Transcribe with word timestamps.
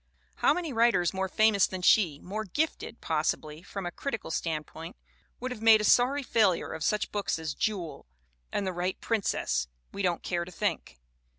How 0.37 0.51
many 0.51 0.73
writers 0.73 1.13
more 1.13 1.27
famous 1.29 1.67
than 1.67 1.83
she, 1.83 2.17
more 2.21 2.43
gifted, 2.43 3.01
possibly, 3.01 3.61
from 3.61 3.85
a 3.85 3.91
critical 3.91 4.31
standpoint, 4.31 4.95
would 5.39 5.51
have 5.51 5.61
made 5.61 5.79
a 5.79 5.83
sorry 5.83 6.23
failure 6.23 6.71
of 6.71 6.83
such 6.83 7.11
books 7.11 7.37
as 7.37 7.53
Jewel 7.53 8.07
and 8.51 8.65
The 8.65 8.73
Right 8.73 8.99
Princess 8.99 9.67
we 9.91 10.01
don't 10.01 10.23
care 10.23 10.43
to 10.43 10.51
think. 10.51 10.97